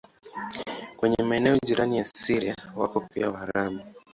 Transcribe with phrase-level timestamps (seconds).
[0.97, 3.79] Kwenye maeneo jirani na Syria wako pia Waarabu.